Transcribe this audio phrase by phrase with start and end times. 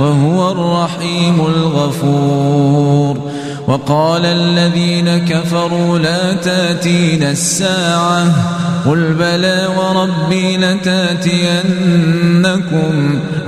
[0.00, 3.30] وهو الرحيم الغفور.
[3.68, 8.24] وقال الذين كفروا لا تاتين الساعة
[8.86, 11.70] قل بلى وربي لتاتينكم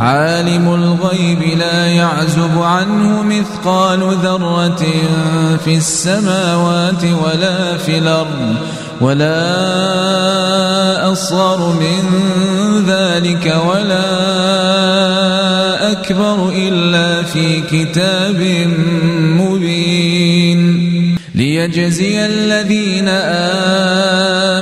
[0.00, 4.84] عالم الغيب لا يعزب عنه مثقال ذرة
[5.64, 8.56] في السماوات ولا في الأرض
[9.00, 9.42] ولا
[11.12, 12.02] أصغر من
[12.86, 14.33] ذلك ولا
[15.92, 18.66] أكبر إلا في كتاب
[19.41, 20.62] مبين
[21.34, 24.61] ليجزي الذين آمنوا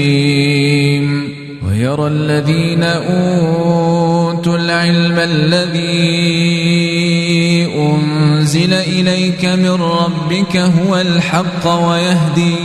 [2.31, 5.81] ويرى الذين أوتوا العلم الذي
[7.75, 12.57] أنزل إليك من ربك هو الحق ويهدي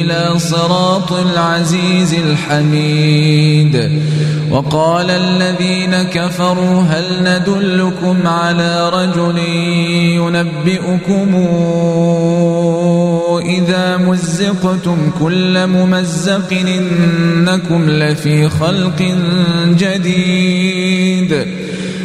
[0.00, 3.90] إلى صراط العزيز الحميد.
[4.54, 9.38] وقال الذين كفروا هل ندلكم على رجل
[10.14, 11.34] ينبئكم
[13.44, 19.16] إذا مزقتم كل ممزق إنكم لفي خلق
[19.68, 21.46] جديد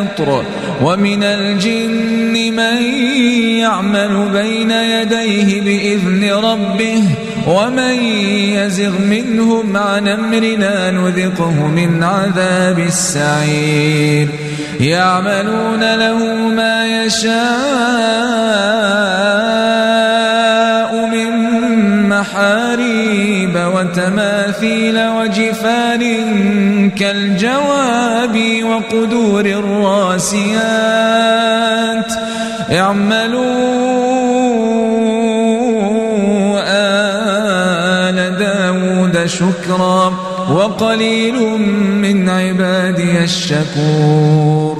[0.00, 0.44] القطر
[0.82, 2.82] ومن الجن من
[3.58, 7.02] يعمل بين يديه بإذن ربه
[7.46, 7.94] ومن
[8.54, 14.28] يزغ منهم عن أمرنا نذقه من عذاب السعير.
[14.80, 16.18] يعملون له
[16.56, 17.38] ما يشاء
[21.06, 21.30] من
[22.08, 23.37] محاريب
[23.78, 26.02] وتماثيل وجفان
[26.90, 30.52] كالجواب وقدور الراسيات.
[32.72, 33.38] اعملوا
[38.08, 40.14] آل داود شكرا
[40.50, 41.34] وقليل
[42.02, 44.78] من عبادي الشكور.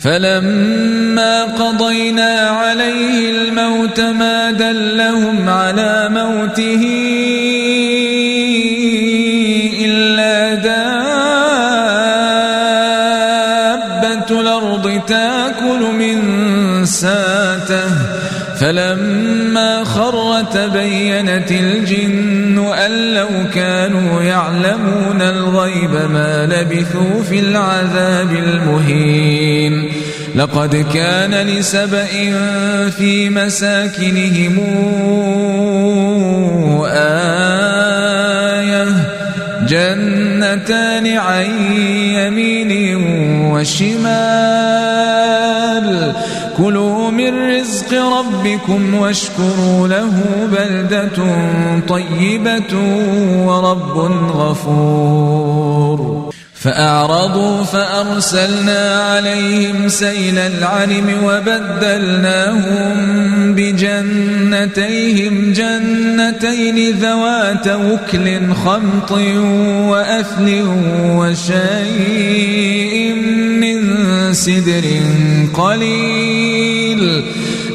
[0.00, 6.84] فلما قضينا عليه الموت ما دلهم على موته
[14.30, 16.18] الأرض تأكل من
[16.84, 17.88] ساته
[18.60, 29.92] فلما خر تبينت الجن أن لو كانوا يعلمون الغيب ما لبثوا في العذاب المهين.
[30.34, 32.06] لقد كان لسبأ
[32.90, 34.58] في مساكنهم
[36.92, 38.08] آية
[39.68, 41.46] جنتان عن
[42.14, 42.70] يمين
[43.58, 44.08] وشمال
[46.58, 50.12] كلوا من رزق ربكم واشكروا له
[50.52, 51.18] بلدة
[51.88, 52.74] طيبة
[53.46, 53.98] ورب
[54.36, 55.98] غفور.
[56.54, 62.94] فأعرضوا فأرسلنا عليهم سيل العلم وبدلناهم
[63.54, 65.52] بجنتيهم.
[65.52, 69.12] جنتين ذوات أكل خمط
[69.90, 70.64] وأثل
[71.16, 72.88] وشيء
[74.32, 75.00] سدر
[75.54, 77.24] قليل.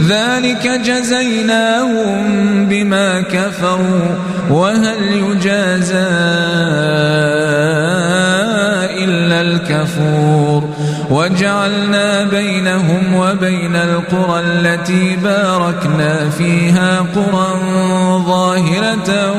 [0.07, 2.23] ذلك جزيناهم
[2.65, 4.15] بما كفروا.
[4.49, 5.95] وهل يجازى
[9.03, 10.69] إلا الكفور؟
[11.09, 17.59] وجعلنا بينهم وبين القرى التي باركنا فيها قرى
[18.27, 19.33] ظاهرة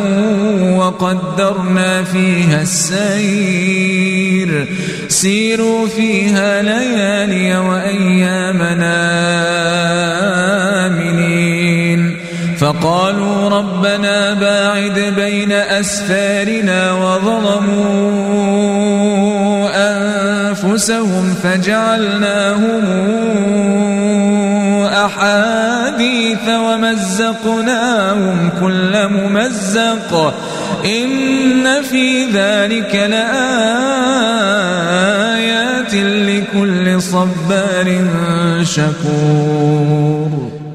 [0.76, 4.68] وقدرنا فيها السير.
[5.08, 8.96] سيروا فيها ليالي وأيامنا
[10.86, 12.16] آمنين.
[12.58, 18.23] فقالوا ربنا باعد بين أسفارنا وظلموا
[20.74, 22.84] أنفسهم فجعلناهم
[24.86, 30.34] أحاديث ومزقناهم كل ممزق.
[30.84, 33.24] إن في ذلك لآيات
[35.94, 38.04] لكل صبار
[38.62, 40.23] شكور.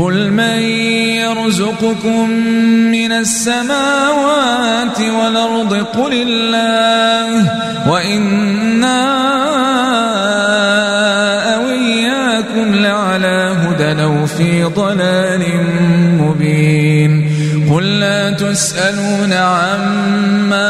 [0.00, 0.62] قل من
[1.20, 2.30] يرزقكم
[2.90, 7.50] من السماوات والأرض قل الله
[7.90, 9.02] وإنا
[11.54, 15.42] أوياكم لعلى هدى أو في ضلال
[16.20, 17.30] مبين
[17.70, 20.69] قل لا تسألون عما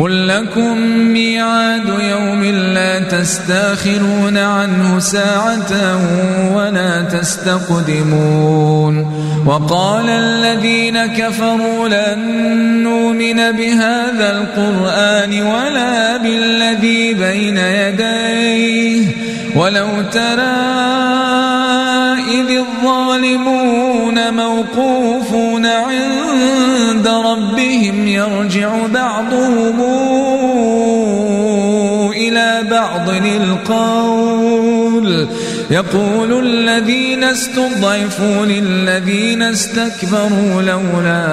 [0.00, 6.00] قل لكم ميعاد يوم لا تستاخرون عنه ساعة
[6.54, 8.40] ولا تستقدمون
[9.46, 12.18] وقال الذين كفروا لن
[12.82, 19.06] نؤمن بهذا القرآن ولا بالذي بين يديه
[19.56, 20.80] ولو ترى
[22.30, 25.19] إذ الظالمون موقوفون
[27.40, 29.80] ربهم يرجع بعضهم
[32.12, 35.06] إلى بعض القول
[35.70, 41.26] يقول الذين استضعفوا للذين استكبروا لولا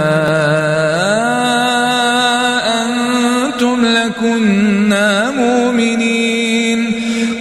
[2.84, 6.92] أنتم لكنا مؤمنين.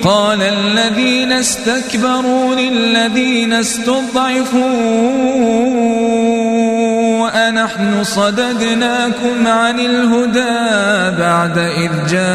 [0.02, 4.96] قال الذين استكبروا للذين استضعفوا
[7.28, 12.26] أنحن صددناكم عن الهدى بعد إذ جاءكم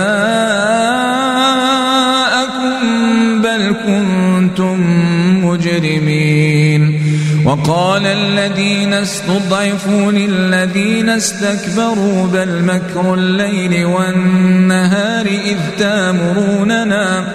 [3.41, 4.77] بل كنتم
[5.45, 7.01] مجرمين
[7.45, 17.33] وقال الذين استضعفوا للذين استكبروا بل مكر الليل والنهار إذ تامروننا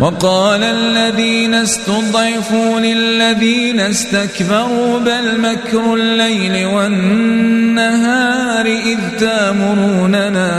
[0.00, 10.50] وقال الذين استضعفوا للذين استكبروا بل مكر الليل والنهار إذ تامروننا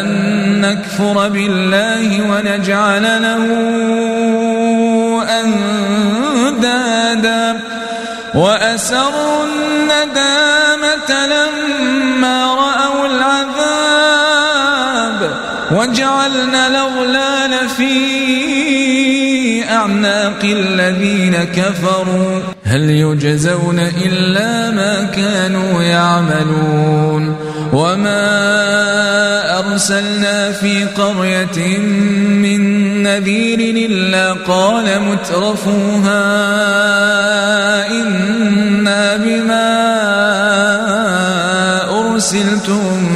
[0.00, 0.06] أن
[0.60, 3.46] نكفر بالله ونجعل له
[6.44, 7.60] أندادا
[8.34, 11.45] وأسروا الندامة لما
[15.86, 17.94] وجعلنا الأغلال في
[19.70, 22.40] أعناق الذين كفروا.
[22.64, 27.36] هل يجزون إلا ما كانوا يعملون؟
[27.72, 28.26] وما
[29.58, 36.22] أرسلنا في قرية من نذير إلا قال مترفوها
[37.90, 39.76] إنا بما
[41.90, 43.15] أرسلتم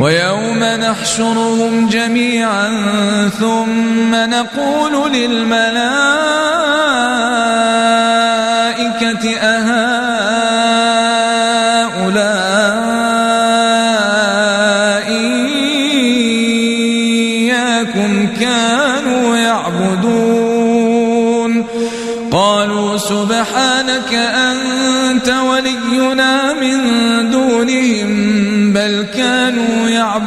[0.00, 2.68] ويوم نحشرهم جميعا
[3.40, 6.04] ثم نقول للملائكة
[9.36, 9.83] أهؤلاء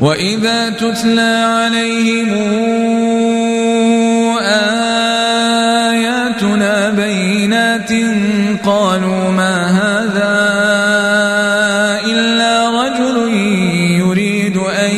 [0.00, 2.32] وإذا تتلى عليهم
[5.90, 7.92] آياتنا بينات
[8.64, 10.40] قالوا ما هذا
[12.04, 13.32] إلا رجل
[14.00, 14.90] يريد أن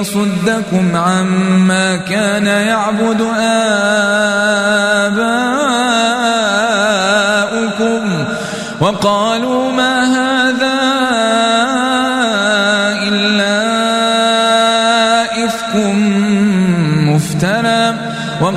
[0.00, 3.20] يصدكم عما كان يعبد
[7.80, 8.24] آباؤكم
[8.80, 9.99] وقالوا ما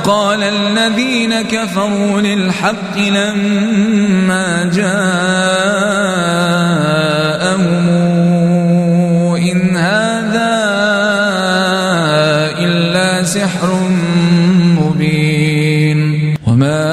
[0.04, 4.96] وقال الذين كفروا للحق لما جاءهم
[9.38, 10.56] إن هذا
[12.60, 13.72] إلا سحر
[14.76, 16.00] مبين.
[16.48, 16.84] وما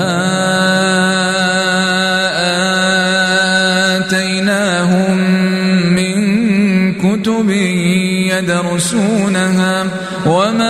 [3.98, 5.16] آتيناهم
[5.98, 6.14] من
[6.94, 7.50] كتب
[8.30, 9.84] يدرسونها
[10.26, 10.69] وما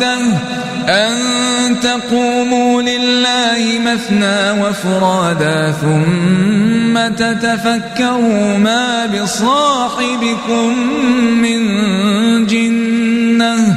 [0.00, 0.18] بواحدة
[0.88, 10.78] أن تقوموا لله مثنى وفرادا ثم تتفكروا ما بصاحبكم
[11.42, 11.60] من
[12.46, 13.76] جنة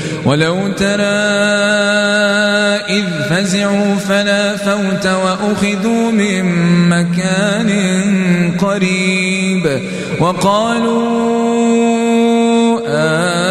[0.25, 1.01] ولو ترى
[2.89, 6.45] إذ فزعوا فلا فوت وأخذوا من
[6.89, 7.71] مكان
[8.59, 9.81] قريب
[10.19, 11.31] وقالوا
[12.87, 13.50] آمنا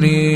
[0.00, 0.29] مريد